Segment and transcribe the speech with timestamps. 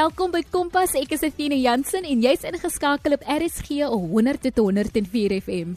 [0.00, 0.94] Welkom by Kompas.
[0.96, 5.74] Ek is Athena Jansen en jy's ingeskakel op RSG 100 tot 104 FM.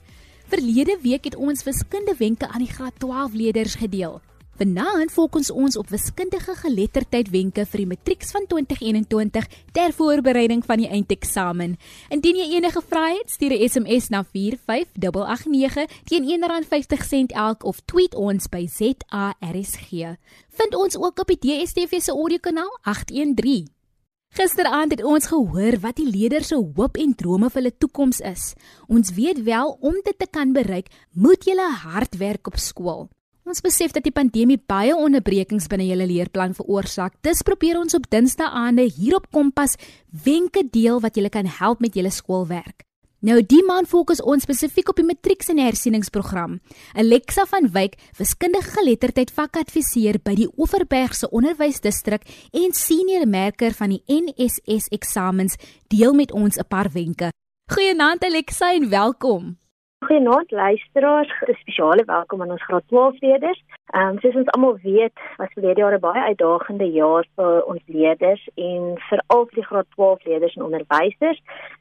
[0.47, 4.21] Verlede week het ons wiskundige wenke aan die graad 12 leerders gedeel.
[4.61, 10.85] Vanaand fokus ons op wiskundige geletterdheid wenke vir die matrieks van 2021 ter voorbereiding van
[10.85, 11.75] die eindeksamen.
[12.07, 18.15] Indien jy enige vrae het, stuur 'n SMS na 45889 teen R1.50 elk of tweet
[18.15, 20.15] ons by ZARSG.
[20.55, 23.72] Vind ons ook op die DSTV se audiokanaal 813.
[24.33, 28.45] Gisteraand het ons gehoor wat die leerders se hoop en drome vir hulle toekoms is.
[28.89, 33.11] Ons weet wel om dit te kan bereik, moet jy hard werk op skool.
[33.45, 37.13] Ons besef dat die pandemie baie onderbrekings binne julle leerplan veroorsaak.
[37.21, 39.77] Dis probeer ons op Dinsdae-aande hier op Kompas
[40.09, 42.87] wenke deel wat julle kan help met julle skoolwerk.
[43.23, 46.57] Nou die maand fokus ons spesifiek op die matrieks en hersieningsprogram.
[46.99, 54.03] Alexa van Wyk, wiskundige geletterdheid vakadviseur by die Oeverbergse Onderwysdistrik en senior merker van die
[54.11, 55.55] NSS eksamens,
[55.87, 57.31] deel met ons 'n paar wenke.
[57.71, 59.62] Goeienaand Alexa en welkom.
[60.03, 63.63] Goeienaand luisteraars, 'n spesiale welkom aan ons graad 12 leerders.
[63.85, 67.81] Ehm um, soos ons almal weet, was verlede jaar 'n baie uitdagende jaar vir ons
[67.85, 71.39] leerders en veral vir die graad 12 leerders en onderwysers.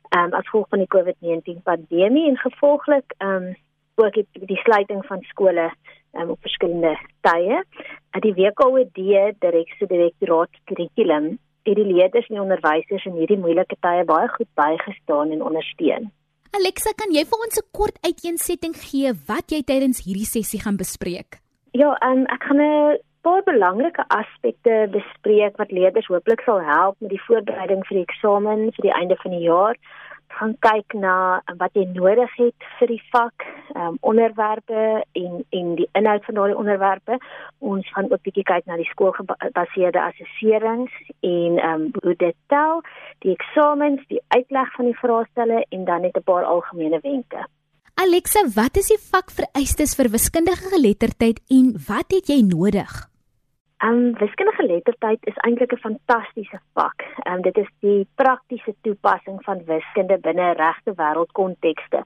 [0.09, 3.57] Ehm um, as gevolg van die COVID-19 pandemie en gevolglik ehm um,
[3.95, 5.73] ook die, die sluiting van skole
[6.13, 7.65] um, op verskillende tye.
[8.11, 13.77] At die WKOD direkte direktoraat kurrikulum het die leerders en die onderwysers in hierdie moeilike
[13.81, 16.13] tye baie goed bygestaan en ondersteun.
[16.53, 20.77] Alexa, kan jy vir ons 'n kort uiteensetting gee wat jy tydens hierdie sessie gaan
[20.77, 21.41] bespreek?
[21.73, 27.11] Ja, um, ek gaan 'n paar belangrike aspekte bespreek wat leerders hooplik sal help met
[27.11, 29.77] die voorbereiding vir die eksamen vir die einde van die jaar
[30.39, 35.75] gaan kyk na wat jy nodig het vir die vak, ehm um, onderwerpe en en
[35.81, 37.19] die inhoud van daardie onderwerpe.
[37.59, 42.83] Ons gaan ook bietjie kyk na die skoolgebaseerde assesserings en ehm um, hoe dit tel,
[43.25, 47.47] die eksamens, die uitleg van die vraestelle en dan net 'n paar algemene wenke.
[47.95, 53.12] Alexa, wat is die vakvereistes vir wiskundige geletterdheid en wat het jy nodig?
[53.83, 57.03] Um wiskundige lettertyd is eintlik 'n fantastiese vak.
[57.31, 62.03] Um dit is die praktiese toepassing van wiskunde binne regte wêreldkontekste.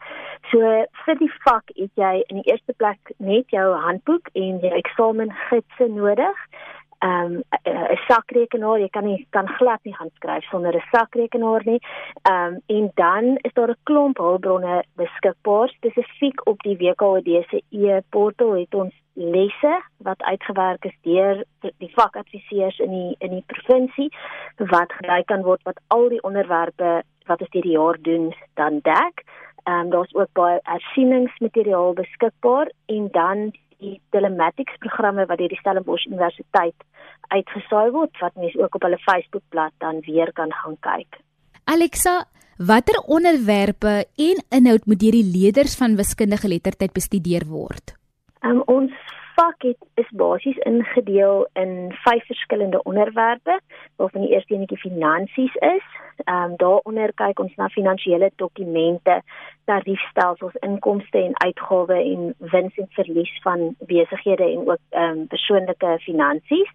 [0.51, 0.59] So
[1.05, 5.89] vir die vak het jy in die eerste plek net jou handboek en jou eksamengidse
[5.89, 6.37] nodig
[7.05, 11.81] um, 'n sakrekenaar, jy kan nie kan glad nie handskryf sonder 'n sakrekenaar nie.
[12.23, 17.63] Ehm um, en dan is daar 'n klomp hulpbronne beskikbaar spesifiek op die WKOD se
[17.71, 24.11] e-portal het ons lesse wat uitgewerk is deur die vakadviseurs in die in die provinsie
[24.73, 29.25] wat gebruik kan word wat al die onderwerpe wat ons hierdie jaar doen dan dek.
[29.67, 33.51] Ehm um, daar's ook baie ersieningsmateriaal beskikbaar en dan
[33.81, 36.87] die telematics programme wat deur die Stellenbosch Universiteit
[37.35, 41.21] uitgesaai word wat mense ook op hulle Facebookblad dan weer kan gaan kyk.
[41.65, 42.25] Alexa,
[42.59, 47.97] watter onderwerpe en inhoud moet deur die leerders van wiskundige geletterdheid bestudeer word?
[48.45, 48.93] Um, ons
[49.37, 53.61] vak het is basies ingedeel in vyf verskillende onderwerpe
[53.97, 55.87] waarvan die eerste enetjie finansies is.
[56.25, 59.21] Ehm um, daaronder kyk ons na finansiële dokumente,
[59.65, 65.97] tariefstelsels, inkomste en uitgawes en wins en verlies van besighede en ook ehm um, persoonlike
[66.09, 66.71] finansies.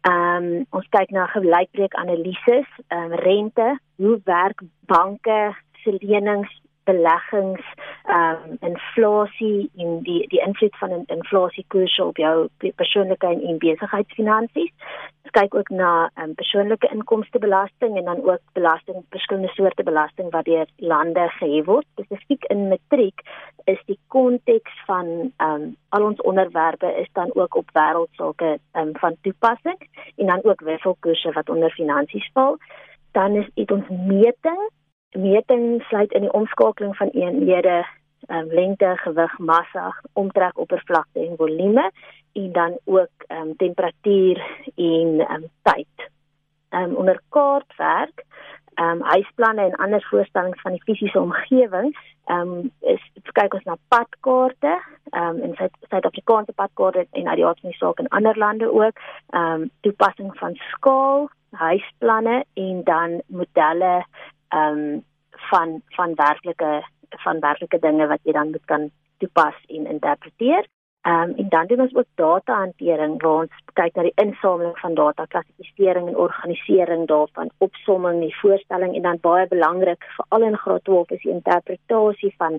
[0.00, 6.60] Ehm um, ons kyk na gelykbreek analises, ehm um, rente, hoe werk banke se lenings
[6.86, 7.66] beleggings,
[8.04, 13.42] ehm um, inflasie en die die invloed van 'n in, inflasiekoers op jou persoonlike en,
[13.42, 14.72] en besigheidsfinansies.
[15.22, 20.30] Ons kyk ook na ehm um, persoonlike inkomstebelasting en dan ook belasting, verskillende soorte belasting
[20.30, 21.86] wat deur lande gehef word.
[21.92, 23.20] Spesifiek in matriek
[23.64, 28.86] is die konteks van ehm um, al ons onderwerpe is dan ook op wêreldsake ehm
[28.86, 29.78] um, van toepassing
[30.16, 32.58] en dan ook wisselkoerse wat onder finansies val.
[33.12, 34.70] Dan is dit ons meting
[35.16, 37.84] meting sluit in die omskakeling van eenhede
[38.28, 41.90] um, lengte, gewig, massa, omtrek, oppervlakte en volume
[42.32, 44.42] en dan ook um, temperatuur
[44.74, 46.10] en um, tyd.
[46.70, 48.24] Um, onder kaartwerk,
[48.74, 51.96] um, huisplanne en ander voorstellings van die fisiese omgewing,
[52.26, 53.02] um, is
[53.32, 54.74] kyk ons na padkaarte,
[55.12, 55.56] um, in
[55.88, 59.00] Suid-Afrikaanse padkaarte en uit die aard van die saak in ander lande ook,
[59.30, 64.04] um, toepassing van skaal, huisplanne en dan modelle
[64.48, 65.04] ehm um,
[65.50, 70.66] van van werklike van werklike dinge wat jy dan moet kan toepas en interpreteer.
[71.06, 74.78] Ehm um, en dan doen ons ook data hantering waar ons kyk na die insameling
[74.78, 80.56] van data, klassifisering en organisering daarvan, opsomming, die voorstelling en dan baie belangrik veral in
[80.56, 82.58] graad 12 is die interpretasie van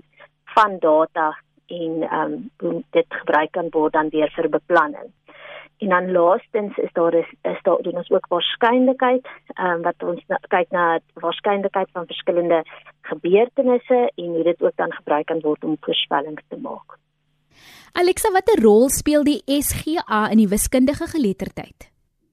[0.54, 1.28] van data
[1.66, 5.12] en ehm um, hoe dit gebruik kan word dan weer vir beplanning.
[5.78, 10.02] En dan laastens is daar is, is daar doen ons ook waarskynlikheid, ehm um, wat
[10.02, 12.62] ons na, kyk na waarskynlikheid van verskillende
[13.00, 16.98] gebeurtenisse en hoe dit ook dan gebruik kan word om voorspellings te maak.
[17.92, 21.88] Alexa, watter rol speel die SGA in die wiskundige geletterdheid?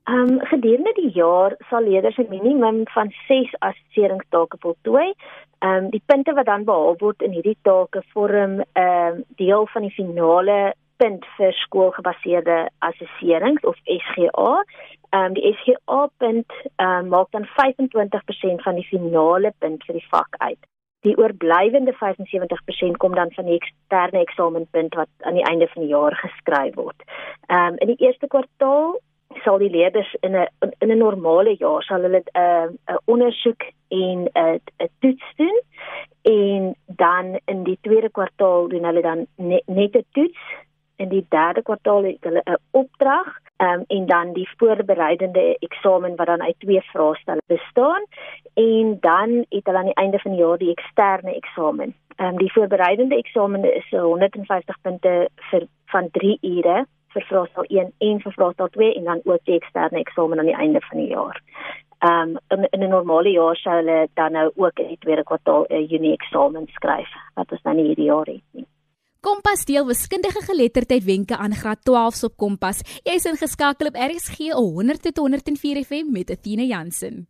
[0.05, 5.13] Ehm um, gedurende die jaar sal leerders 'n minimum van 6 assesseringstake voltooi.
[5.59, 9.67] Ehm um, die punte wat dan behaal word in hierdie take vorm 'n uh, deel
[9.67, 14.63] van die finale punt vir skoolgebaseerde assesserings of SGA.
[15.11, 20.07] Ehm um, die SGA punt um, maak dan 25% van die finale punt vir die
[20.11, 20.61] vak uit.
[21.05, 25.91] Die oorblywende 75% kom dan van die eksterne eksamenpunt wat aan die einde van die
[25.91, 27.03] jaar geskryf word.
[27.47, 28.97] Ehm um, in die eerste kwartaal
[29.43, 30.47] sal die leerders in 'n
[30.79, 35.27] in 'n normale jaar sal hulle 'n uh, 'n ondersoek en 'n uh, 'n toets
[35.35, 35.61] doen
[36.21, 39.27] en dan in die tweede kwartaal doen hulle dan
[39.65, 40.39] net 'n toets
[40.95, 43.27] in die derde kwartaal het hulle 'n opdrag
[43.57, 48.03] um, en dan die voorbereidende eksamen wat dan uit twee vraestelle bestaan
[48.53, 51.95] en dan het hulle aan die einde van die jaar die eksterne eksamen.
[52.17, 58.21] Um, die voorbereidende eksamen is 150 punte vir van 3 ure vir vraestel 1 en
[58.21, 61.41] vir vraestel 2 en dan ook die eksterne eksamen aan die einde van die jaar.
[61.99, 65.23] Ehm um, in, in 'n normale jaar sou hulle dan nou ook in die tweede
[65.23, 68.65] kwartaal 'n unie eksamen skryf wat ons dan hierdie jaar het nie.
[69.25, 72.83] Kompas deel wiskundige geletterdheid wenke aan graad 12s op Kompas.
[73.07, 77.25] Jy is ingeskakel op RSG 100.104 FM met Athena Jansen.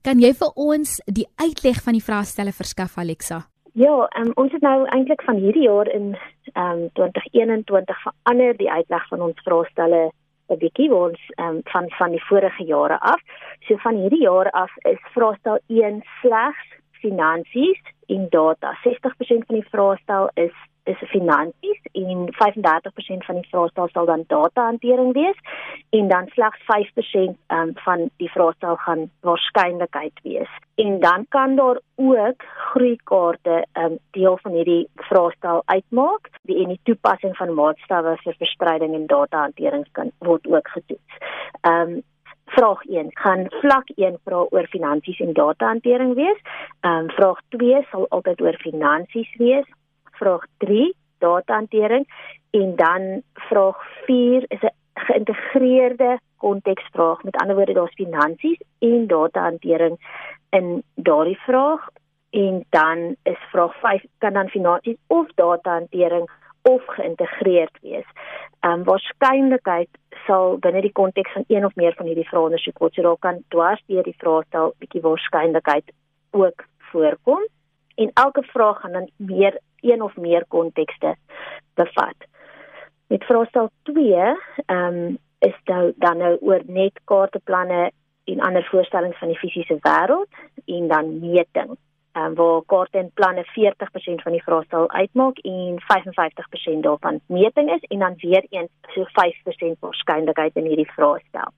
[0.00, 3.42] Kan jy vir ons die uitleg van die vraestelle verskaf Alexa?
[3.76, 6.14] Ja, um, ons het nou eintlik van hierdie jaar in
[6.56, 10.02] um, 2021 verander die uitleg van ons vraestelle
[10.48, 13.20] 'n bietjie ons um, van van die vorige jare af.
[13.68, 16.68] So van hierdie jaar af is vraestel 1 slegs
[17.04, 18.78] finansies en data.
[18.80, 25.12] 60% van die vraestel is is finansies en 35% van die vraestel sal dan datahantering
[25.16, 25.38] wees
[25.90, 30.50] en dan slegs 5% um, van die vraestel gaan waarskynlikheid wees.
[30.74, 36.30] En dan kan daar ook groeikaarte um, deel van hierdie vraestel uitmaak.
[36.42, 41.22] Die en die toepassing van maatstawwe vir verspreiding en datahantering kan word ook getoets.
[41.60, 42.02] Ehm um,
[42.54, 46.40] Vraag 1 gaan vlak 1 vra oor finansies en datahantering wees.
[46.80, 49.64] Ehm um, vraag 2 sal altyd oor finansies wees
[50.14, 52.06] vraag 3 datahantering
[52.50, 53.76] en dan vraag
[54.06, 59.96] 4 is 'n geïntegreerde konteksvraag met ander woorde daar's finansies en datahantering
[60.50, 61.88] in daardie vraag
[62.30, 66.30] en dan is vraag 5 kan dan finansies of datahantering
[66.62, 68.08] of geïntegreerd wees.
[68.60, 69.88] Ehm um, waarskynlikheid
[70.26, 72.94] sal binne die konteks van een of meer van hierdie vrae ondersoek word.
[72.94, 75.92] So daar kan dwars deur die vraestel bietjie waarskynlikheid
[76.30, 77.44] ook voorkom
[77.94, 81.16] en elke vraag gaan dan meer een of meer kontekste
[81.74, 82.16] bevat.
[83.06, 84.14] Met vraestel 2,
[84.66, 87.92] ehm um, is nou dan nou oor net kaarteplanne
[88.24, 90.32] en ander voorstellings van die fisiese wêreld
[90.64, 91.76] en dan meting.
[92.12, 95.82] Ehm um, waar kaarte en planne 40% van die vraestel uitmaak en
[96.76, 99.04] 55% daarvan meting is en dan weer eens so
[99.74, 101.50] 5% waarskynlikheid in hierdie vraestel.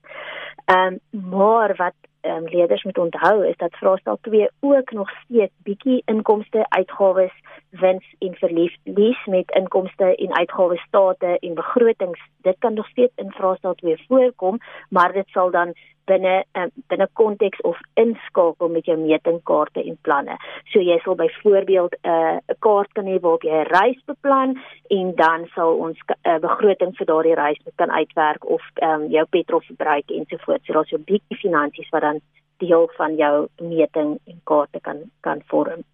[0.65, 1.95] Ehm um, maar wat
[2.27, 7.33] ehm um, leerders moet onthou is dat vraestel 2 ook nog steeds bietjie inkomste, uitgawes,
[7.71, 8.79] wins en verlies
[9.27, 12.21] met inkomste en uitgawes state en begrotings.
[12.43, 15.75] Dit kan nog steeds in vraestel 2 voorkom, maar dit sal dan
[16.07, 20.37] binne um, binne konteks of inskakel met jou metingkaarte en planne.
[20.73, 24.57] So jy sal byvoorbeeld eh, 'n uh, kaart kan hê waarop jy 'n reis beplan
[24.99, 29.27] en dan sal ons 'n uh, begroting vir daardie reis kan uitwerk of um, jou
[29.31, 30.67] petrolverbruik ensovoorts.
[30.67, 32.16] So daar's 'n bietjie finansies wat dan
[32.63, 35.85] deel van jou meting en kaarte kan kan vorm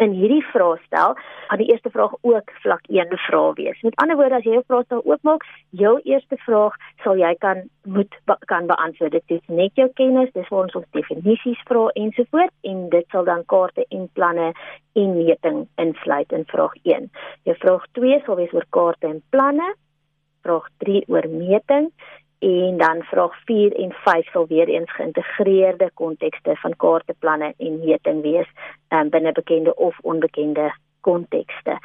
[0.00, 1.16] in hierdie vraestel
[1.52, 3.80] aan die eerste vraag ook vlak 1 vraag wees.
[3.84, 5.44] Met ander woorde as jy jou vraestel oopmaak,
[5.82, 8.16] jou eerste vraag sal jy kan moet
[8.52, 9.18] kan beantwoord.
[9.18, 13.28] Dit is net jou kennis, dis waar ons ons definisies vra ensovoorts en dit sal
[13.28, 14.52] dan kaarte en planne
[15.02, 17.10] en meting insluit in vraag 1.
[17.48, 19.74] Jou vraag 2 sal wees oor kaarte en planne.
[20.40, 21.90] Vraag 3 oor meting
[22.40, 28.22] en dan vraag 4 en 5 sal weer eens geïntegreerde kontekste van kaarteplanne en meting
[28.22, 28.48] wees
[28.88, 31.78] um, binne bekende of onbekende kontekste.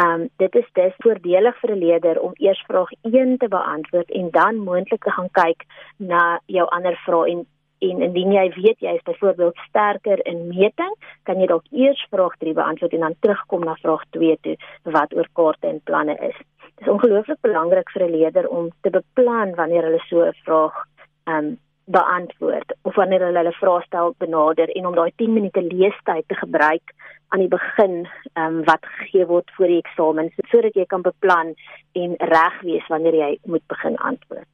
[0.00, 4.30] Um dit is dus voordelig vir 'n leerder om eers vraag 1 te beantwoord en
[4.30, 5.64] dan moontlik te gaan kyk
[5.96, 7.46] na jou ander vrae en
[7.80, 12.36] en indien jy weet jy is byvoorbeeld sterker in meting, kan jy dalk eers vraag
[12.36, 16.36] 3 beantwoord en dan terugkom na vraag 2 toe wat oor kaarte en planne is.
[16.80, 20.76] Dit is ongelooflik belangrik vir 'n leerder om te beplan wanneer hulle so 'n vraag
[21.24, 26.24] ehm um, beantwoord of wanneer hulle hulle vraestel benader en om daai 10 minute leestyd
[26.28, 26.94] te gebruik
[27.28, 31.54] aan die begin ehm um, wat gegee word voor die eksamen sodat jy kan beplan
[31.92, 34.48] en reg wees wanneer jy moet begin antwoord.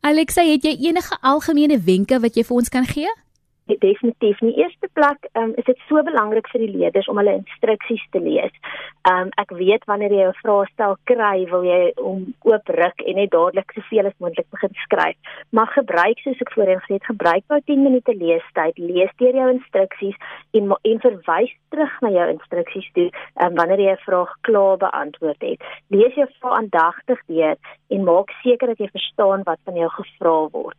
[0.00, 3.10] Alexa, het jy enige algemene wenke wat jy vir ons kan gee?
[3.66, 7.38] Definitief in die eerste plek um, is dit so belangrik vir die leerders om hulle
[7.40, 8.54] instruksies te lees.
[9.10, 13.72] Um, ek weet wanneer jy 'n vraestel kry, wil jy hom oopruk en net dadelik
[13.74, 15.16] soveel as moontlik begin skryf.
[15.50, 19.48] Maar gebruik soos ek voorheen gesê het, gebruik nou 10 minute leestyd, lees deur jou
[19.50, 20.16] instruksies
[20.52, 23.10] en en verwys terug na jou instruksies toe
[23.42, 25.60] um, wanneer jy 'n vraag klaar beantwoord het.
[25.90, 27.56] Lees jou vraag aandagtig deur
[27.88, 30.76] en maak seker dat jy verstaan wat van jou gevra word.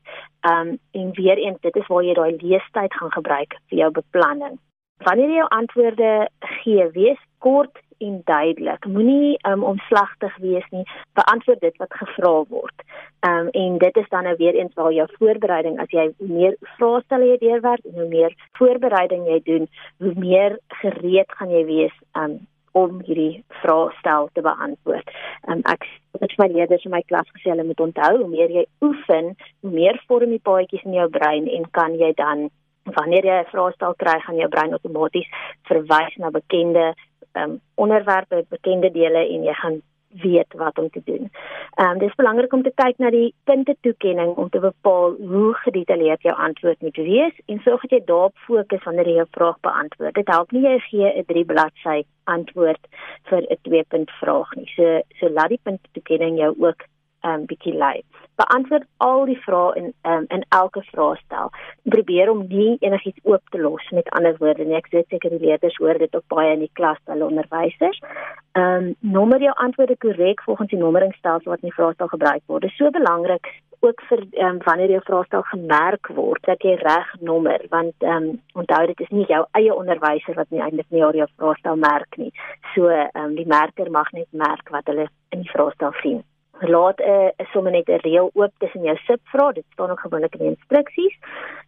[0.47, 2.37] Um en weer eens, dit is waar jy daai
[2.77, 4.59] leestyd gaan gebruik vir jou beplanning.
[5.05, 6.29] Wanneer jy jou antwoorde
[6.61, 8.85] gee, wees kort en duidelik.
[8.85, 10.85] Moenie um omslagtig wees nie.
[11.13, 12.83] Beantwoord dit wat gevra word.
[13.25, 17.25] Um en dit is dan nou weer eens waar jou voorbereiding as jy meer vraestelle
[17.25, 19.67] jy deurwerk en hoe meer voorbereiding jy doen,
[19.97, 22.39] hoe meer gereed gaan jy wees um
[22.77, 25.09] om hierdie vraestel te beantwoord.
[25.49, 25.85] Um, ek
[26.21, 29.33] het my leerders in my klas gesê hulle moet onthou hoe meer jy oefen,
[29.65, 32.47] hoe meer vorm die paadjies in jou brein en kan jy dan
[32.95, 35.29] wanneer jy 'n vraestel kry, gaan jou brein outomaties
[35.67, 36.93] verwys na bekende
[37.33, 39.81] um, onderwerpe, bekende dele en jy gaan
[40.21, 41.29] weet wat om te doen.
[41.75, 45.53] Ehm um, dis belangrik om te kyk na die punte toekenning om te bepaal hoe
[45.63, 49.59] gedetailleerd jou antwoord moet wees en sorg dat jy daarop fokus wanneer jy 'n vraag
[49.61, 50.13] beantwoord.
[50.13, 52.87] Dit help nie jy gee 'n 3 bladsy antwoord
[53.29, 54.69] vir 'n 2 punt vraag nie.
[54.75, 56.83] So so laat die punte toekenning jou ook
[57.27, 58.01] um bietjie lei.
[58.37, 61.51] Beantwoord al die vrae in um in elke vraestel.
[61.93, 64.77] Probeer om nie enigiets oop te los met ander woorde nie.
[64.77, 68.01] Ek weet seker die leerders hoor dit ook baie in die klas by hulle onderwysers.
[68.61, 72.67] Um nommer jou antwoorde korrek volgens die nommeringsstelsel wat in die vraestel gebruik word.
[72.67, 77.11] Dit is so belangrik ook vir um, wanneer jou vraestel gemerk word dat jy reg
[77.21, 81.29] nommer want um onthou dit is nie jou eie onderwyser wat nie eintlik nie jou
[81.35, 82.31] vraestel merk nie.
[82.73, 86.25] So um die merker mag net merk wat hulle in die vraestel sien
[86.59, 89.53] laat 'n uh, sommer net 'n reël oop tussen jou subvrae.
[89.53, 91.17] Dit staan ook gewoonlik in die instruksies.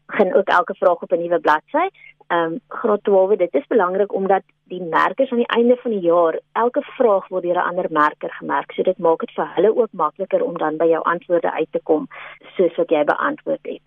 [0.06, 1.88] Begin ook elke vraag op 'n nuwe bladsy.
[2.28, 6.00] Ehm um, graad 12, dit is belangrik omdat die merkers aan die einde van die
[6.00, 8.72] jaar, elke vraag word deur 'n ander merker gemerk.
[8.72, 11.80] So dit maak dit vir hulle ook makliker om dan by jou antwoorde uit te
[11.84, 12.08] kom
[12.56, 13.86] soos wat jy beantwoord het.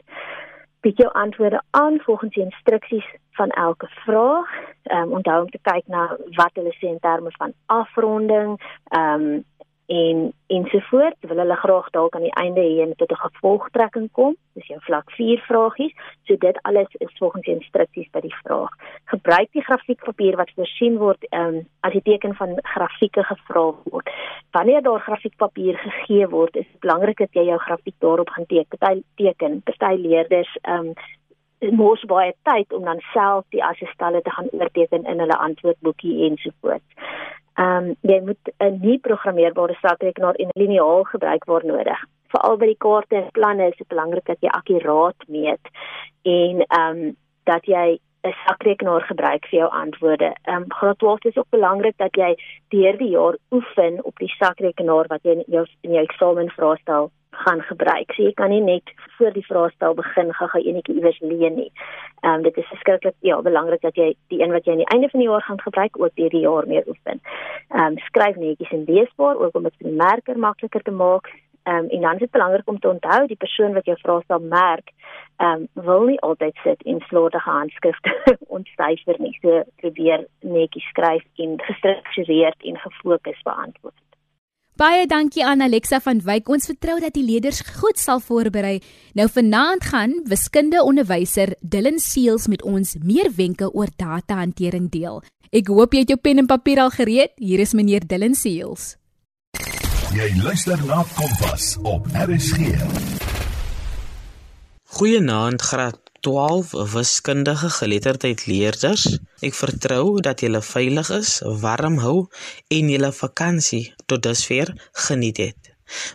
[0.81, 4.51] Bied jou antwoorde aan volgens die instruksies van elke vraag.
[4.83, 9.23] Ehm um, onthou om te kyk na wat hulle sê in terme van afronding, ehm
[9.23, 9.45] um,
[9.93, 14.37] en ensovoorts wil hulle graag dalk aan die einde hê tot 'n gevolgtrekking kom.
[14.55, 15.95] Dis jou vlak 4 vragies.
[16.25, 18.73] So dit alles is volgens die instruksies by die vraag.
[19.05, 24.11] Gebruik die grafiekpapier wat voorsien word um, as die teken van grafieke gevra word.
[24.51, 28.79] Wanneer daar grafiekpapier gegee word is dit belangrik dat jy jou grafiek daarop gaan teken
[28.79, 29.63] party teken.
[29.63, 30.95] Party leerders um,
[31.71, 36.89] mos baie tyd om dan self die assistelle te gaan oorteken in hulle antwoordboekie ensovoorts
[37.55, 42.01] Ehm um, jy moet 'n nie programmeerbare sakrekenaar en 'n liniaal gebruik waar nodig.
[42.33, 45.65] Veral by die kaarte en planne is dit belangrik dat jy akkuraat meet
[46.23, 50.35] en ehm um, dat jy 'n sakrekenaar gebruik vir jou antwoorde.
[50.43, 52.37] Ehm um, graad 12 is ook belangrik dat jy
[52.69, 57.11] deur die jaar oefen op die sakrekenaar wat jy in jou in jou eksamen vraestel
[57.33, 58.13] gaan gebruik.
[58.13, 61.71] So jy kan nie net voor die vraestel begin gaga enetjie iewers leen nie.
[62.21, 64.93] Ehm um, dit is verskriklik ja, belangrik dat jy die een wat jy aan die
[64.95, 67.23] einde van die jaar gaan gebruik ook deur die jaar meer oefen.
[67.69, 71.33] Ehm um, skryf netjies en leesbaar ook om dit vir die merker makliker te maak.
[71.63, 74.41] Ehm um, en dan is dit belangrik om te onthou die persoon wat jou vraestel
[74.41, 74.93] merk,
[75.37, 79.39] ehm um, wil nie altyd sit en slordige handskrifte ontsyfer nie.
[79.41, 84.12] So probeer netjies skryf en gestruktureerd en gefokus beantwoord.
[84.73, 86.49] Baie dankie aan Alexa van Wyk.
[86.49, 88.79] Ons vertrou dat die leerders goed sal voorberei.
[89.13, 95.21] Nou vanaand gaan wiskunde onderwyser Dylan Seels met ons meer wenke oor datahantering deel.
[95.53, 97.37] Ek hoop jy het jou pen en papier al gereed.
[97.37, 98.95] Hier is meneer Dylan Seels.
[100.17, 102.73] Jy luister na Kompas op RSG.
[104.97, 109.07] Goeienaand graad 12 wiskundige geletterdheid leerders.
[109.43, 112.29] Ek vertrou dat julle veilig is, warm hou
[112.71, 114.71] en julle vakansie tot dusver
[115.09, 115.73] geniet het.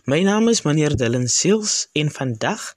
[0.08, 2.70] My naam is meneer Dylan Seels en vandag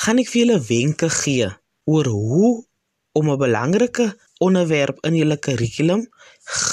[0.00, 1.50] gaan ek vir julle wenke gee
[1.92, 2.52] oor hoe
[3.20, 4.08] om 'n belangrike
[4.40, 6.08] onderwerp in julle kurrikulum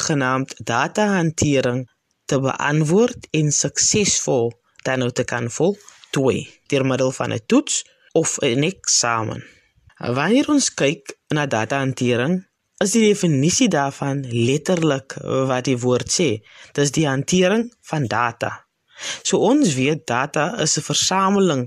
[0.08, 1.84] genaamd datahantering
[2.26, 4.52] te beantwoord en suksesvol
[4.88, 9.59] dan nou te kan voltooi deur middel van 'n toets of 'n eksamen.
[10.00, 12.38] Wanneer ons kyk na datahantering,
[12.80, 16.30] is die definisie daarvan letterlik wat die woord sê.
[16.72, 18.54] Dis die hantering van data.
[19.28, 21.64] So ons weet data is 'n versameling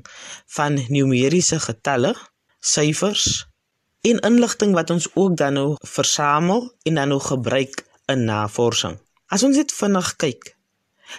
[0.56, 2.14] van numeriese getalle,
[2.60, 3.46] syfers
[4.00, 8.98] en inligting wat ons ook dan nou versamel en dan nou gebruik in navorsing.
[9.28, 10.56] As ons dit vinnig kyk,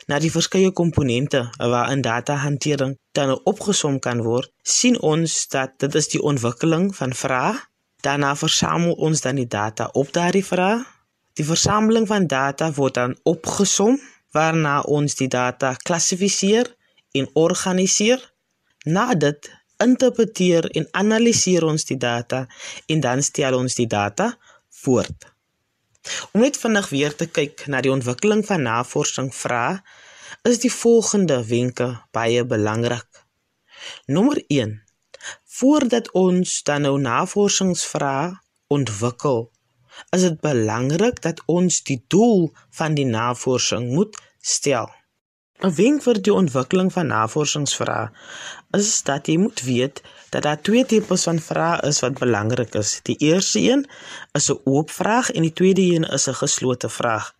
[0.07, 6.09] na die verskeie komponente waarin datahantering dan opgesom kan word, sien ons dat dit is
[6.13, 7.53] die ontwikkeling van vrae.
[8.03, 10.83] Daarna versamel ons dan die data op daardie vrae.
[11.33, 14.00] Die versameling van data word dan opgesom
[14.35, 16.69] waarna ons die data klassifiseer
[17.12, 18.21] en organiseer.
[18.85, 19.50] Na dit
[19.83, 22.45] interpreteer en analiseer ons die data
[22.88, 24.33] en dan stel ons die data
[24.83, 25.32] voort.
[26.31, 29.83] Om net vinnig weer te kyk na die ontwikkeling van navorsing vra,
[30.43, 33.24] is die volgende wenke baie belangrik.
[34.05, 34.81] Nommer 1.
[35.60, 38.33] Voordat ons dan nou navorsingsvrae
[38.67, 39.45] ontwikkel,
[40.15, 44.89] is dit belangrik dat ons die doel van die navorsing moet stel.
[45.63, 48.10] 'n Wenk vir die ontwikkeling van navorsingsvrae
[48.79, 50.01] is dat jy moet weet
[50.33, 52.99] dat daar twee tipes van vrae is wat belangrik is.
[53.05, 53.85] Die eerste een
[54.31, 57.33] is 'n oop vraag en die tweede een is 'n geslote vraag.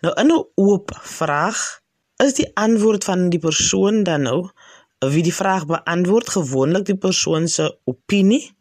[0.00, 1.80] Nou in 'n oop vraag
[2.16, 4.50] is die antwoord van die persoon dan nou
[4.98, 8.54] wie die vraag beantwoord gewoonlik die persoon se opinie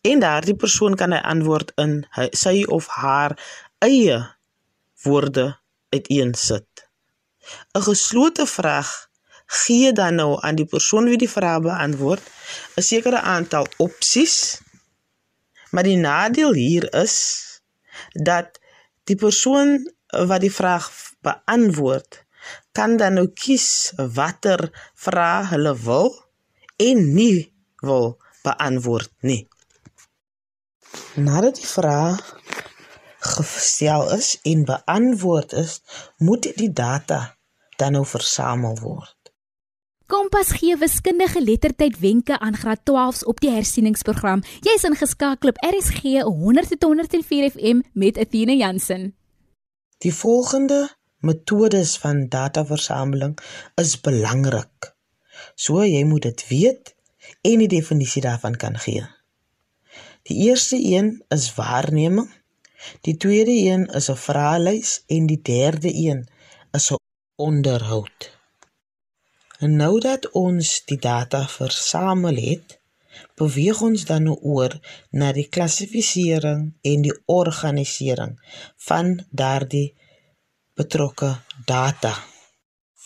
[0.00, 3.38] en daardie persoon kan hy antwoord in hy, sy of haar
[3.78, 4.18] eie
[5.02, 5.56] woorde
[5.88, 6.88] uiteensit.
[7.74, 9.08] 'n Geslote vraag
[9.46, 12.22] gee dan nou aan die persoon wie die vraag beantwoord
[12.76, 14.60] 'n sekere aantal opsies.
[15.70, 17.16] Maar die nadeel hier is
[18.12, 18.60] dat
[19.04, 22.24] die persoon wat die vraag beantwoord
[22.72, 26.10] kan dan nou kies watter vraag hulle wil
[26.76, 29.48] en nie wil beantwoord nie.
[31.14, 32.20] Nadat die vraag
[33.24, 35.80] gestel is en beantwoord is,
[36.16, 37.36] moet die data
[37.76, 39.23] dan nou versamel word.
[40.14, 44.44] Kompas gee wiskundige lettertyd wenke aan graad 12s op die hersieningsprogram.
[44.62, 49.08] Jy's ingeskakel op RSG 100.104 FM met Athena Jansen.
[49.98, 50.78] Die volgende
[51.18, 53.34] metodes van dataversameling
[53.82, 54.92] is belangrik.
[55.54, 56.94] So jy moet dit weet
[57.42, 59.02] en die definisie daarvan kan gee.
[60.30, 62.30] Die eerste een is waarneming.
[63.00, 66.28] Die tweede een is 'n vraelys en die derde een
[66.70, 67.02] is 'n
[67.34, 68.33] onderhoud.
[69.64, 72.74] En nou dat ons die data versamel het,
[73.40, 74.74] beweeg ons dan nou oor
[75.20, 78.34] na die klassifisering en die organisering
[78.88, 79.86] van daardie
[80.76, 81.30] betrokke
[81.70, 82.12] data.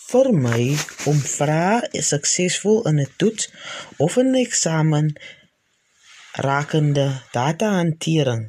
[0.09, 0.63] Vir my
[1.13, 3.51] om vrae suksesvol in 'n toets
[4.07, 5.15] of 'n eksamen
[6.49, 8.45] rakende datahantering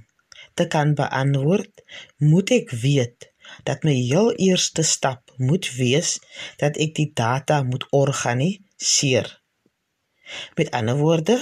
[0.54, 1.74] te kan beantwoord,
[2.18, 3.30] moet ek weet
[3.64, 6.18] dat my heel eerste stap moet wees
[6.62, 9.30] dat ek die data moet organiseer.
[10.56, 11.38] Met ander woorde,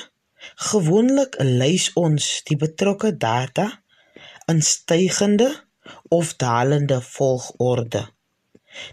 [0.69, 3.69] gewoonlik lys ons die betrokke data
[4.47, 5.49] in stygende
[6.13, 8.07] of dalende volgorde.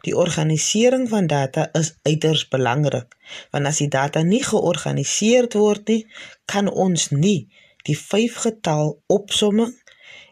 [0.07, 3.17] Die organisering van data is uiters belangrik,
[3.53, 6.03] want as die data nie georganiseer word nie,
[6.51, 7.51] kan ons nie
[7.85, 9.75] die 5 getal opsomming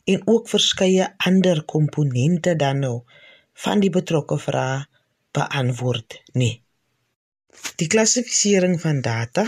[0.08, 2.96] en ook verskeie ander komponente dan nou
[3.62, 4.86] van die betrokke vraag
[5.32, 6.54] beantwoord nie.
[7.80, 9.44] Die klassifisering van data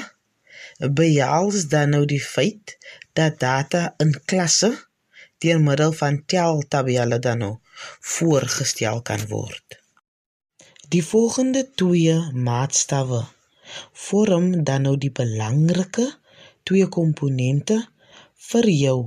[0.79, 2.77] behels dan nou die feit
[3.13, 4.73] dat data in klasse
[5.45, 7.55] deur middel van teltabelle dan nou
[8.15, 9.81] voorgestel kan word.
[10.89, 13.25] Die volgende twee maatstawwe
[14.07, 16.07] vorm dan nou die belangrike
[16.63, 17.81] twee komponente
[18.51, 18.99] vir jou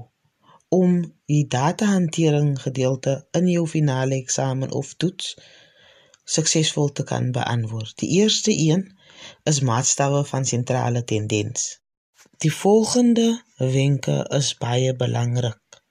[0.70, 5.36] om die datahantering gedeelte in jou finale eksamen of toets
[6.28, 7.98] suksesvol te kan beantwoord.
[7.98, 8.98] Die eerste een
[9.44, 11.80] is maatstawwe van sentrale tendens.
[12.38, 15.82] Die volgende wenke is baie belangrik.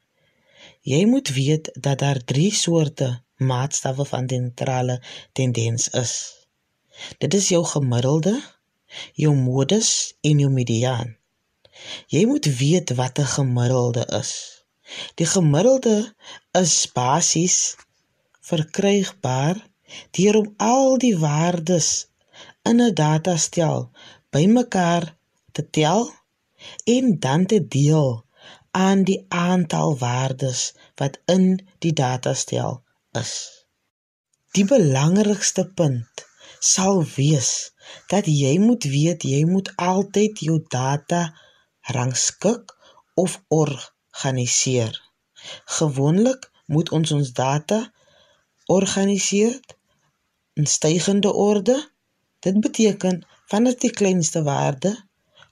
[0.80, 6.12] Jy moet weet dat daar 3 soorte maatstawwe van sentrale tendens is.
[7.18, 8.40] Dit is jou gemiddelde,
[9.12, 11.16] jou modus en jou mediaan.
[12.06, 14.56] Jy moet weet wat 'n gemiddelde is.
[15.14, 16.14] Die gemiddelde
[16.61, 17.77] is basies
[18.46, 19.59] verkrygbaar
[20.18, 21.88] deur om al die waardes
[22.70, 23.90] in 'n datastel
[24.31, 25.05] bymekaar
[25.53, 26.11] te tel
[26.85, 28.25] en dan te deel
[28.70, 31.46] aan die aantal waardes wat in
[31.79, 32.83] die datastel
[33.22, 33.35] is.
[34.53, 36.27] Die belangrikste punt
[36.61, 37.51] sal wees
[38.12, 41.22] dat jy moet weet jy moet altyd jou data
[41.96, 42.72] rangskik
[43.14, 43.40] of
[44.16, 44.96] organiseer.
[45.64, 47.92] Gewoonlik moet ons ons data
[48.66, 49.61] organiseer
[50.55, 51.76] in stygende orde.
[52.40, 54.96] Dit beteken van die kleinste waarde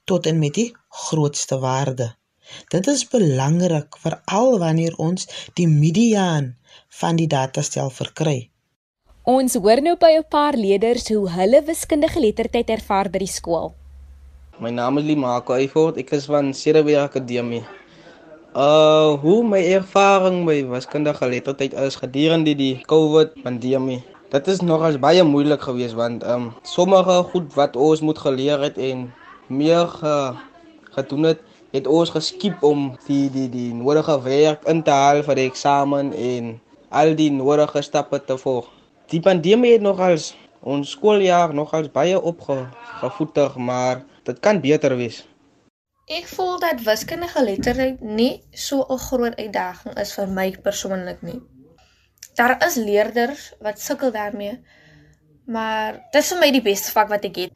[0.05, 2.15] tot en met die grootste waarde.
[2.69, 6.57] Dit is belangrik veral wanneer ons die mediaan
[6.89, 8.51] van die datastel verkry.
[9.25, 13.75] Ons hoor nou by 'n paar leerders hoe hulle wiskundige geletterdheid ervaar by die skool.
[14.59, 17.65] My naam is Limako Eifort, ek is van Cerebral Akademie.
[18.55, 24.05] Uh, hoe my ervaring met wiskundige geletterdheid is gedurende die COVID-pandemie.
[24.31, 28.63] Dit is nogals baie moeilik geweest want ehm um, sommige goed wat ons moet geleer
[28.63, 29.11] het en
[29.51, 30.15] meer ge,
[30.95, 31.43] gedoen het,
[31.75, 36.15] het ons geskiep om die die die nodige werk in te haal vir die eksamen
[36.15, 36.55] en
[36.95, 38.71] al die nodige stappe te volg.
[39.11, 45.25] Die pandemie het nogals ons skooljaar nogals baie opgevoeter, maar dit kan beter wees.
[46.05, 51.41] Ek voel dat wiskundige letterheid nie so 'n groot uitdaging is vir my persoonlik nie.
[52.35, 54.61] Daar is leerders wat sukkel daarmee,
[55.47, 57.53] maar dit is vir my die beste vak wat ek het.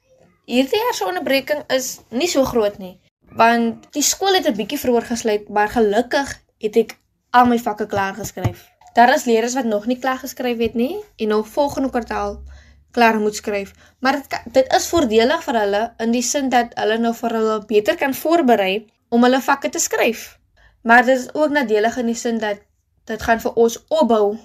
[0.47, 4.81] Hierdie jaar se onderbreking is nie so groot nie, want die skool het 'n bietjie
[4.81, 6.99] vroeër gesluit, maar gelukkig het ek
[7.31, 8.69] al my vakke klaar geskryf.
[8.95, 12.43] Daar is leerders wat nog nie klaar geskryf het nie en nog volgende kwartaal
[12.91, 13.73] klaar moet skryf.
[13.99, 17.59] Maar dit dit is voordelig vir hulle in die sin dat hulle nou vir hulle
[17.67, 20.39] beter kan voorberei om hulle vakke te skryf.
[20.83, 22.65] Maar dit is ook nadelig in die sin dat
[23.05, 24.39] dit gaan vir ons opbou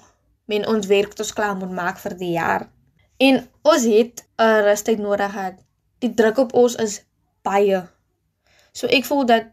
[0.45, 2.67] men ons werk tot ons klaar moet maak vir die jaar.
[3.17, 5.55] En ons het 'n rustyd nodig gehad.
[5.99, 7.03] Die druk op ons is
[7.41, 7.87] baie.
[8.71, 9.43] So ek voel dat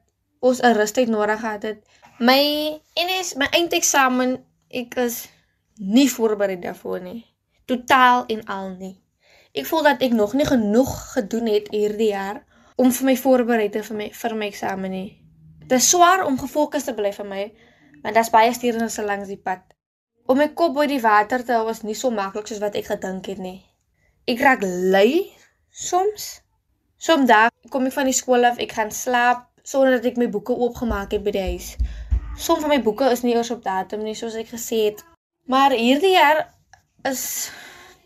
[0.41, 1.79] ons 'n rustyd nodig gehad het.
[2.19, 5.29] My NS my eindeksamen ek is
[5.75, 7.30] nie voorberei daarvoor nie.
[7.71, 8.97] Totaal en al nie.
[9.55, 12.43] Ek voel dat ek nog nie genoeg gedoen het hierdie jaar
[12.81, 15.09] om vir my voorberei te vir my vir my eksamen nie.
[15.67, 17.43] Dit is swaar om gefokus te bly vir my,
[18.03, 19.63] want daar's baie stuurings langs die pad.
[20.27, 22.91] Om my kop bo die water te hou was nie so maklik soos wat ek
[22.91, 23.61] gedink het nie.
[24.31, 25.27] Ek raak lui
[25.71, 26.41] soms.
[26.99, 30.55] Somdag kom ek van die skool af, ek gaan slaap sonder dat ek my boeke
[30.55, 31.75] oopgemaak het by die huis.
[32.37, 35.05] Sommige van my boeke is nie eers op datum nie soos ek gesê het.
[35.51, 36.47] Maar hierdie jaar
[37.09, 37.51] is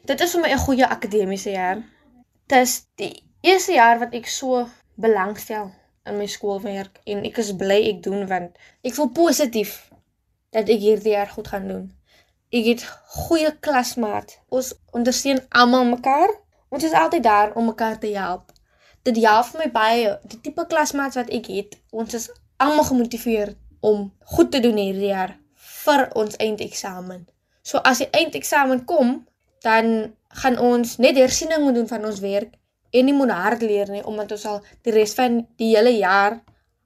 [0.04, 1.82] dit is vir my 'n goeie akademiese jaar.
[2.46, 5.72] Dit is die eerste jaar wat ek so belangstel
[6.04, 9.90] in my skoolwerk en ek is bly ek doen want ek voel positief
[10.50, 11.86] dat ek hierdie jaar goed gaan doen.
[12.52, 14.38] Ek het goeie klasmaat.
[14.48, 16.30] Ons ondersteun almal mekaar.
[16.68, 18.52] Ons is altyd daar om mekaar te help.
[19.02, 20.18] Dit help my baie.
[20.24, 25.10] Die tipe klasmaats wat ek het, ons is almal gemotiveerd om goed te doen hierdie
[25.10, 25.36] jaar
[25.84, 27.26] vir ons eindeksamen.
[27.64, 29.22] So as die eindeksamen kom,
[29.64, 32.52] dan gaan ons net hersiening moet doen van ons werk
[32.94, 36.42] en nie moet hard leer nie omdat ons al die res van die hele jaar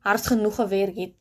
[0.06, 1.14] hard genoeg gewerk het.